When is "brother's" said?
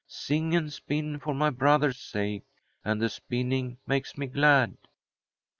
1.51-1.99